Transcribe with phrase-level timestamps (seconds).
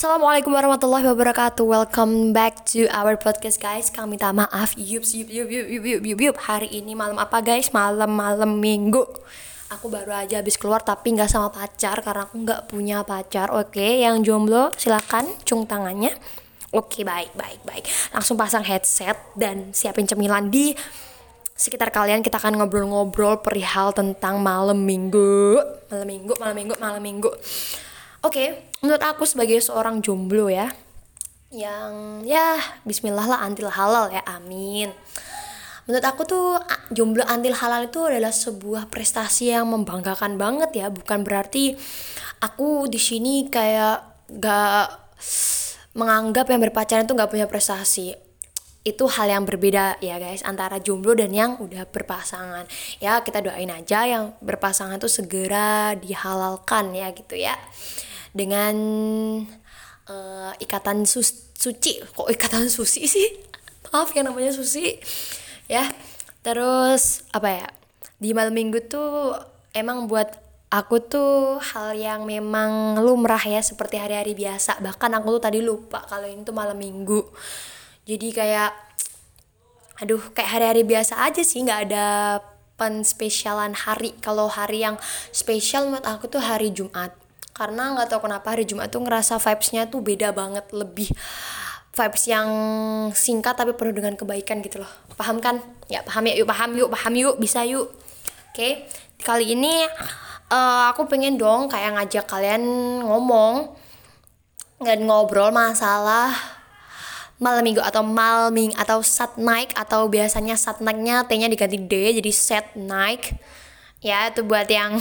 [0.00, 1.60] Assalamualaikum warahmatullahi wabarakatuh.
[1.60, 3.92] Welcome back to our podcast guys.
[3.92, 4.72] Kami minta maaf.
[4.80, 6.36] Yup, yup, yup, yup, yup, yup, yup, yup.
[6.40, 7.68] Hari ini malam apa guys?
[7.68, 9.04] Malam-malam minggu.
[9.68, 14.00] Aku baru aja habis keluar tapi nggak sama pacar Karena aku nggak punya pacar Oke,
[14.00, 16.16] yang jomblo silakan cung tangannya.
[16.72, 17.84] Oke, baik, baik, baik.
[18.16, 20.72] Langsung pasang headset dan siapin cemilan di
[21.52, 22.24] sekitar kalian.
[22.24, 25.60] Kita akan ngobrol-ngobrol perihal tentang malam minggu.
[25.92, 27.28] Malam minggu malam minggu malam minggu.
[28.24, 30.72] Oke, menurut aku sebagai seorang jomblo ya,
[31.50, 34.94] yang ya Bismillah lah antil halal ya, amin.
[35.90, 36.62] Menurut aku tuh
[36.94, 41.74] jomblo antil halal itu adalah sebuah prestasi yang membanggakan banget ya, bukan berarti
[42.38, 44.86] aku di sini kayak gak
[45.98, 48.14] menganggap yang berpacaran itu gak punya prestasi.
[48.80, 52.64] Itu hal yang berbeda ya guys antara jomblo dan yang udah berpasangan.
[53.02, 57.58] Ya kita doain aja yang berpasangan tuh segera dihalalkan ya gitu ya
[58.36, 58.76] dengan
[60.10, 61.22] uh, ikatan su
[61.56, 62.02] suci.
[62.14, 63.28] Kok ikatan susi sih?
[63.90, 64.98] Maaf ya namanya susi
[65.70, 65.86] ya
[66.42, 67.68] terus apa ya
[68.18, 69.38] di malam minggu tuh
[69.70, 70.34] emang buat
[70.70, 74.78] aku tuh hal yang memang lumrah ya seperti hari-hari biasa.
[74.82, 77.22] Bahkan aku tuh tadi lupa kalau ini tuh malam minggu.
[78.06, 78.70] Jadi kayak
[80.00, 81.62] aduh kayak hari-hari biasa aja sih.
[81.62, 82.06] Nggak ada
[82.78, 84.14] penspesialan hari.
[84.22, 84.96] Kalau hari yang
[85.34, 87.12] spesial menurut aku tuh hari Jumat
[87.60, 91.12] karena nggak tahu kenapa hari Jumat tuh ngerasa vibesnya tuh beda banget lebih
[91.92, 92.48] vibes yang
[93.12, 94.88] singkat tapi penuh dengan kebaikan gitu loh.
[95.20, 95.60] Paham kan?
[95.92, 96.40] Ya paham ya.
[96.40, 97.36] Yuk paham yuk paham yuk.
[97.36, 97.92] Bisa yuk.
[97.92, 98.72] Oke okay.
[99.20, 99.84] kali ini
[100.48, 102.64] uh, aku pengen dong kayak ngajak kalian
[103.04, 103.76] ngomong
[104.80, 106.32] dan ngobrol masalah
[107.40, 112.32] malam minggu atau malming atau sat night atau biasanya sat nightnya t-nya diganti d jadi
[112.32, 113.32] set night
[114.04, 115.00] ya itu buat yang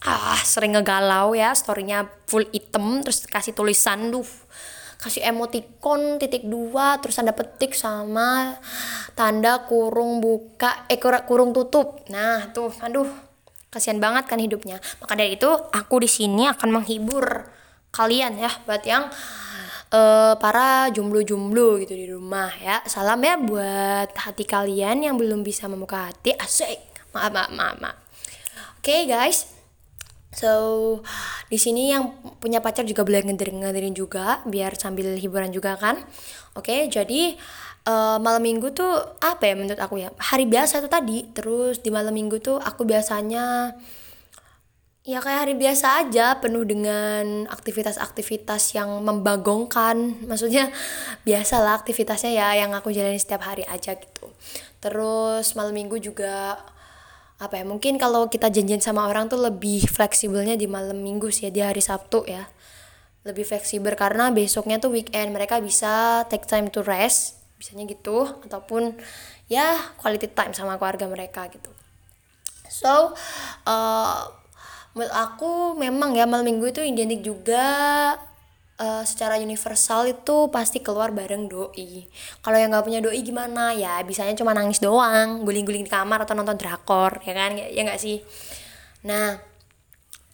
[0.00, 4.24] ah sering ngegalau ya storynya full item terus kasih tulisan duh
[5.00, 8.60] kasih emoticon titik dua terus ada petik sama
[9.16, 12.04] tanda kurung buka eh kurung tutup.
[12.12, 13.08] Nah tuh aduh
[13.72, 14.76] kasihan banget kan hidupnya.
[15.00, 17.48] Maka dari itu aku di sini akan menghibur
[17.96, 19.08] kalian ya buat yang
[19.88, 22.84] uh, para jomblo-jomblo gitu di rumah ya.
[22.84, 26.36] Salam ya buat hati kalian yang belum bisa membuka hati.
[26.36, 26.92] Asik.
[27.16, 27.96] Maaf maaf maaf, maaf.
[28.78, 29.59] oke okay, guys
[30.30, 31.02] So
[31.50, 35.98] di sini yang punya pacar juga boleh ngedengerin juga biar sambil hiburan juga kan.
[36.54, 37.34] Oke, okay, jadi
[37.86, 41.26] uh, malam minggu tuh apa ya menurut aku ya hari biasa tuh tadi.
[41.34, 43.74] Terus di malam minggu tuh aku biasanya
[45.00, 50.14] ya kayak hari biasa aja penuh dengan aktivitas-aktivitas yang membagongkan.
[50.30, 50.70] Maksudnya
[51.26, 54.30] biasa lah aktivitasnya ya yang aku jalani setiap hari aja gitu.
[54.78, 56.54] Terus malam minggu juga
[57.40, 61.48] apa ya mungkin kalau kita janjian sama orang tuh lebih fleksibelnya di malam minggu sih
[61.48, 62.52] ya di hari Sabtu ya.
[63.24, 68.96] Lebih fleksibel karena besoknya tuh weekend mereka bisa take time to rest bisanya gitu ataupun
[69.48, 71.72] ya quality time sama keluarga mereka gitu.
[72.68, 73.16] So
[73.64, 74.20] uh,
[74.92, 77.64] menurut aku memang ya malam minggu itu identik juga
[78.80, 82.08] uh, secara universal itu pasti keluar bareng doi.
[82.40, 84.00] Kalau yang nggak punya doi gimana ya?
[84.02, 87.60] Bisanya cuma nangis doang, guling-guling di kamar atau nonton drakor, ya kan?
[87.60, 88.24] Ya nggak sih.
[89.04, 89.36] Nah,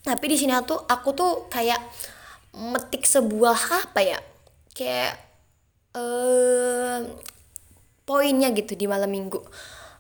[0.06, 1.82] tapi di sini tuh aku tuh kayak
[2.54, 4.18] metik sebuah apa ya?
[4.70, 5.18] Kayak
[5.98, 7.02] uh,
[8.06, 9.42] poinnya gitu di malam minggu.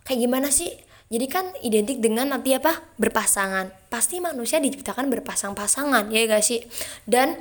[0.06, 0.70] Kayak gimana sih?
[1.06, 2.82] Jadi kan identik dengan nanti apa?
[2.98, 3.70] Berpasangan.
[3.86, 6.66] Pasti manusia diciptakan berpasang-pasangan, ya gak sih?
[7.06, 7.38] Dan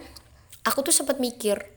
[0.65, 1.75] aku tuh sempat mikir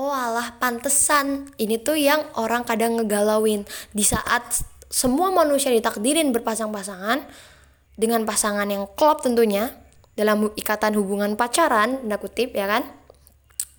[0.00, 1.52] oh alah pantesan.
[1.60, 3.68] Ini tuh yang orang kadang ngegalauin.
[3.92, 7.28] Di saat semua manusia ditakdirin berpasang-pasangan
[8.00, 9.68] dengan pasangan yang klop tentunya
[10.16, 12.88] dalam ikatan hubungan pacaran tanda kutip ya kan?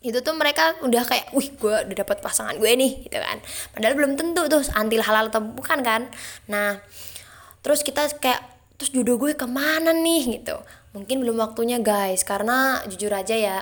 [0.02, 3.38] Itu tuh mereka udah kayak wih gue udah dapat pasangan gue nih gitu kan.
[3.74, 6.10] Padahal belum tentu tuh antil halal atau bukan kan?
[6.50, 6.82] Nah
[7.62, 8.42] terus kita kayak
[8.78, 10.42] terus jodoh gue ke mana nih?
[10.42, 10.58] gitu
[10.92, 12.24] mungkin belum waktunya guys.
[12.24, 13.58] Karena jujur aja ya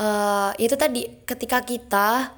[0.00, 2.32] uh, itu tadi ketika kita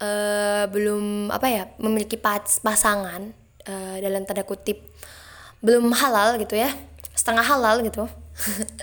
[0.00, 3.32] uh, belum apa ya memiliki pas pasangan
[3.68, 4.80] uh, dalam tanda kutip
[5.64, 6.72] belum halal gitu ya
[7.14, 8.04] setengah halal gitu.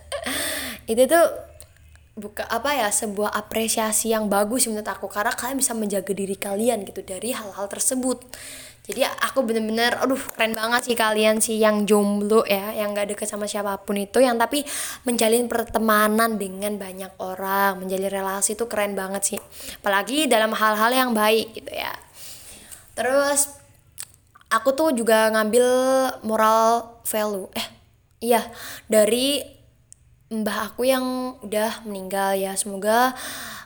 [0.92, 1.28] Itu tuh
[2.18, 5.12] buka apa ya sebuah apresiasi yang bagus menurut aku.
[5.12, 8.24] Karena kalian bisa menjaga diri kalian gitu dari hal-hal tersebut
[8.92, 13.32] jadi aku bener-bener aduh keren banget sih kalian sih yang jomblo ya yang gak deket
[13.32, 14.68] sama siapa pun itu yang tapi
[15.08, 19.40] menjalin pertemanan dengan banyak orang menjalin relasi itu keren banget sih.
[19.80, 21.96] Apalagi dalam hal-hal yang baik gitu ya.
[22.92, 23.48] Terus
[24.52, 25.68] aku tuh juga ngambil
[26.28, 27.68] moral value eh
[28.20, 28.44] iya
[28.92, 29.40] dari
[30.28, 32.60] mbah aku yang udah meninggal ya.
[32.60, 33.16] Semoga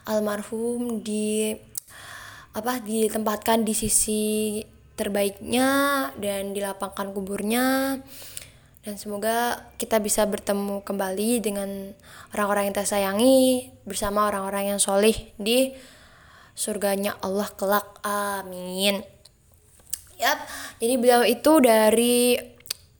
[0.06, 1.58] almarhum di
[2.54, 4.24] apa ditempatkan di sisi
[4.96, 5.70] terbaiknya
[6.20, 8.00] dan dilapangkan kuburnya
[8.86, 11.70] dan semoga kita bisa bertemu kembali dengan
[12.32, 13.40] orang-orang yang kita sayangi
[13.84, 15.74] bersama orang-orang yang solih di
[16.56, 19.16] surganya Allah kelak amin
[20.16, 20.40] Yap,
[20.80, 22.40] jadi beliau itu dari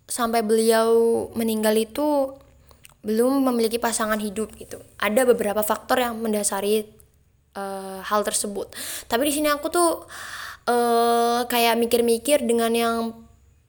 [0.04, 0.92] sampai beliau
[1.32, 2.36] meninggal itu
[3.06, 4.84] belum memiliki pasangan hidup gitu.
[5.00, 6.84] Ada beberapa faktor yang mendasari
[7.56, 8.74] uh, hal tersebut.
[9.08, 10.04] Tapi di sini aku tuh
[10.70, 12.98] uh, kayak mikir-mikir dengan yang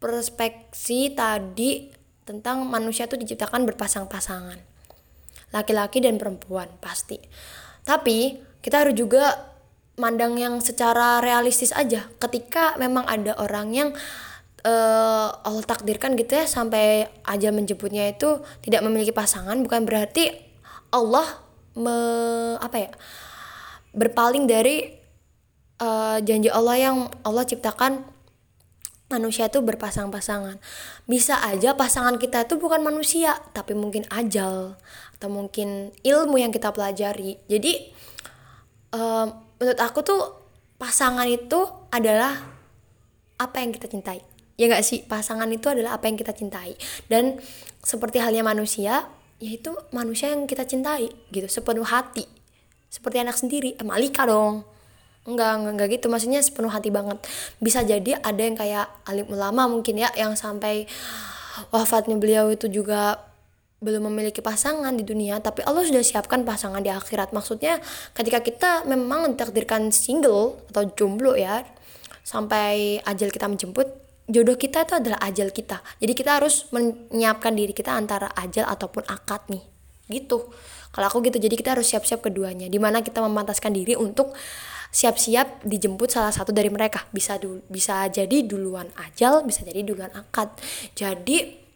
[0.00, 1.93] perspeksi tadi
[2.26, 4.58] tentang manusia tuh diciptakan berpasang-pasangan.
[5.54, 7.16] Laki-laki dan perempuan pasti.
[7.87, 9.54] Tapi kita harus juga
[9.96, 13.88] mandang yang secara realistis aja ketika memang ada orang yang
[14.66, 20.37] uh, Allah takdirkan gitu ya sampai aja menjemputnya itu tidak memiliki pasangan bukan berarti
[20.92, 21.25] Allah
[21.78, 21.96] me,
[22.60, 22.90] apa ya
[23.96, 25.06] berpaling dari
[25.81, 28.05] uh, janji Allah yang Allah ciptakan
[29.06, 30.58] manusia itu berpasang-pasangan.
[31.06, 34.75] Bisa aja pasangan kita itu bukan manusia tapi mungkin ajal
[35.17, 37.38] atau mungkin ilmu yang kita pelajari.
[37.46, 37.94] Jadi
[38.94, 39.26] uh,
[39.62, 40.23] menurut aku tuh
[40.76, 41.64] pasangan itu
[41.94, 42.34] adalah
[43.38, 44.20] apa yang kita cintai.
[44.56, 45.05] Ya nggak sih?
[45.05, 46.75] Pasangan itu adalah apa yang kita cintai.
[47.06, 47.38] Dan
[47.84, 49.06] seperti halnya manusia
[49.37, 51.46] yaitu manusia yang kita cintai gitu.
[51.46, 52.26] Sepenuh hati.
[52.90, 54.75] Seperti anak sendiri eh, Malika dong
[55.26, 56.06] enggak, enggak enggak gitu.
[56.08, 57.19] Maksudnya sepenuh hati banget.
[57.58, 60.87] Bisa jadi ada yang kayak alim ulama mungkin ya yang sampai
[61.75, 63.20] wafatnya beliau itu juga
[63.76, 67.37] belum memiliki pasangan di dunia tapi Allah sudah siapkan pasangan di akhirat.
[67.37, 67.82] Maksudnya
[68.17, 71.61] ketika kita memang ditakdirkan single atau jomblo ya
[72.25, 75.81] sampai ajal kita menjemput jodoh kita itu adalah ajal kita.
[76.02, 79.62] Jadi kita harus menyiapkan diri kita antara ajal ataupun akad nih.
[80.11, 80.38] Gitu.
[80.90, 82.67] Kalau aku gitu jadi kita harus siap-siap keduanya.
[82.67, 84.34] Di mana kita memantaskan diri untuk
[84.96, 87.04] siap-siap dijemput salah satu dari mereka.
[87.12, 90.48] Bisa dulu bisa jadi duluan ajal bisa jadi duluan akad
[90.96, 91.66] jadi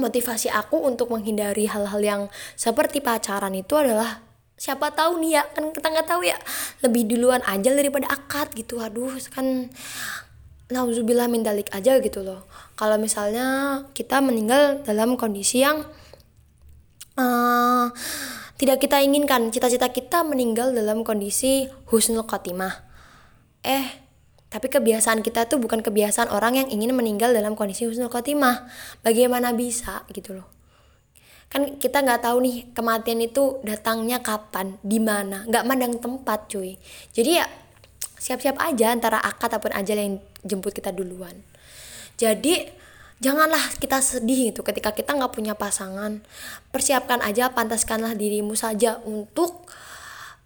[0.00, 2.22] motivasi aku untuk menghindari hal-hal yang
[2.56, 4.24] seperti pacaran itu adalah
[4.56, 6.36] siapa tahu nih ya kan kita nggak tahu ya
[6.80, 8.80] lebih duluan aja daripada akad gitu.
[8.80, 9.68] Aduh kan
[10.72, 12.48] nauzubillah mindalik aja gitu loh.
[12.76, 15.84] Kalau misalnya kita meninggal dalam kondisi yang
[17.16, 17.88] uh,
[18.56, 22.84] tidak kita inginkan cita-cita kita meninggal dalam kondisi husnul khotimah
[23.64, 24.06] eh
[24.46, 28.70] tapi kebiasaan kita tuh bukan kebiasaan orang yang ingin meninggal dalam kondisi husnul khotimah.
[29.02, 30.46] Bagaimana bisa gitu loh.
[31.50, 36.78] Kan kita nggak tahu nih kematian itu datangnya kapan, di mana, nggak mandang tempat cuy.
[37.12, 37.46] Jadi ya
[38.16, 41.36] siap-siap aja antara akad ataupun ajal yang jemput kita duluan.
[42.16, 42.66] Jadi
[43.20, 46.20] janganlah kita sedih itu ketika kita nggak punya pasangan.
[46.70, 49.64] Persiapkan aja, pantaskanlah dirimu saja untuk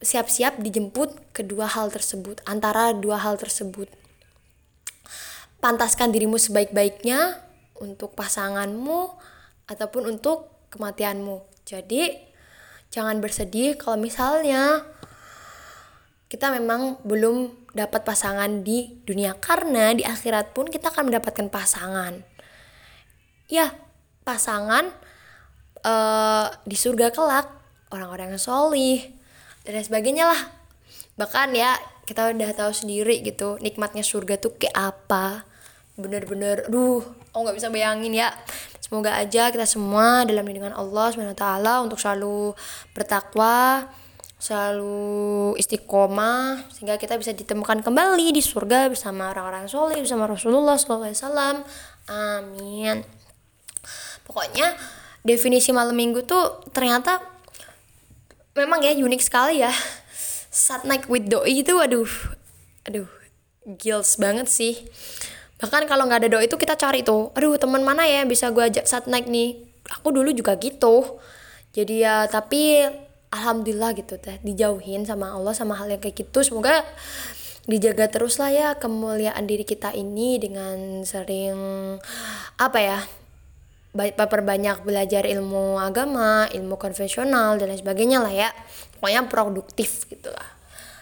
[0.01, 3.91] siap-siap dijemput kedua hal tersebut, antara dua hal tersebut.
[5.61, 7.37] Pantaskan dirimu sebaik-baiknya
[7.77, 9.13] untuk pasanganmu
[9.69, 11.45] ataupun untuk kematianmu.
[11.69, 12.17] Jadi,
[12.89, 14.89] jangan bersedih kalau misalnya
[16.31, 22.23] kita memang belum dapat pasangan di dunia karena di akhirat pun kita akan mendapatkan pasangan.
[23.51, 23.75] Ya,
[24.23, 24.95] pasangan
[25.83, 27.51] uh, di surga kelak
[27.91, 29.03] orang-orang yang solih
[29.67, 30.41] dan sebagainya lah.
[31.19, 31.75] Bahkan ya
[32.07, 35.43] kita udah tahu sendiri gitu nikmatnya surga tuh kayak apa.
[35.99, 37.03] Bener-bener duh
[37.35, 38.31] oh nggak bisa bayangin ya.
[38.79, 41.45] Semoga aja kita semua dalam lindungan Allah swt
[41.83, 42.55] untuk selalu
[42.95, 43.91] bertakwa
[44.41, 51.61] selalu istiqomah sehingga kita bisa ditemukan kembali di surga bersama orang-orang soleh bersama Rasulullah SAW
[52.09, 53.20] amin
[54.31, 54.79] pokoknya
[55.27, 57.19] definisi malam minggu tuh ternyata
[58.55, 59.75] memang ya unik sekali ya.
[60.55, 62.07] Saat naik with doi itu aduh
[62.87, 63.11] aduh
[63.67, 64.87] gils banget sih.
[65.59, 68.63] Bahkan kalau nggak ada doi itu kita cari tuh aduh teman mana ya bisa gue
[68.63, 69.67] ajak saat naik nih?
[69.99, 71.19] Aku dulu juga gitu.
[71.75, 72.87] Jadi ya tapi
[73.35, 76.47] alhamdulillah gitu teh dijauhin sama Allah sama hal yang kayak gitu.
[76.47, 76.87] Semoga
[77.67, 81.59] dijaga terus lah ya kemuliaan diri kita ini dengan sering
[82.59, 82.99] apa ya
[83.93, 88.49] perbanyak belajar ilmu agama, ilmu konvensional dan lain sebagainya lah ya.
[88.99, 90.61] Pokoknya produktif gitu lah.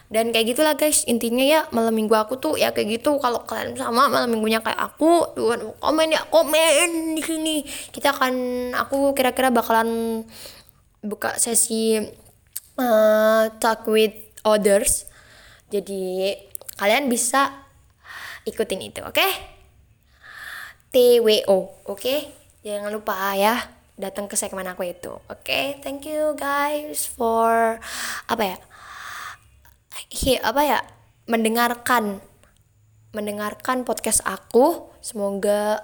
[0.08, 3.20] Dan kayak gitulah guys, intinya ya malam minggu aku tuh ya kayak gitu.
[3.20, 5.52] Kalau kalian sama malam minggunya kayak aku, tuh
[5.84, 7.56] komen ya, komen di sini.
[7.92, 8.34] Kita akan
[8.72, 10.24] aku kira-kira bakalan
[11.04, 12.00] buka sesi
[12.80, 14.16] uh, talk with
[14.48, 15.04] others.
[15.68, 16.32] Jadi
[16.80, 17.52] kalian bisa
[18.48, 19.12] ikutin itu, oke?
[19.12, 19.30] Okay?
[20.88, 22.00] TWO, oke?
[22.00, 22.37] Okay?
[22.66, 23.78] Jangan lupa ya.
[23.98, 25.74] datang ke segmen aku itu oke okay?
[25.82, 27.82] thank you guys for
[28.30, 28.56] apa ya
[30.22, 30.78] Hi, apa ya
[31.26, 32.22] mendengarkan
[33.10, 35.82] mendengarkan podcast aku semoga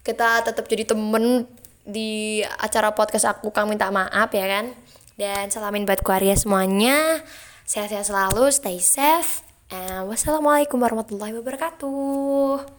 [0.00, 1.44] kita tetap jadi temen
[1.84, 4.72] di acara podcast aku kang minta maaf ya kan
[5.20, 7.20] dan salamin buat keluarga semuanya
[7.68, 12.77] sehat-sehat selalu stay safe and wassalamualaikum warahmatullahi wabarakatuh